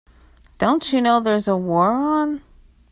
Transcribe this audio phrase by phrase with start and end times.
[0.57, 2.41] Don't you know there's a war on?